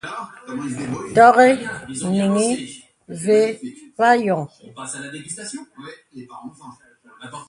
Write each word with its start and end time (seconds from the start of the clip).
Tɔŋì 1.15 1.49
nìŋì 2.11 2.47
və̄ 3.23 3.41
və 3.97 4.07
a 4.13 4.21
yɔ̄ŋ. 4.25 4.41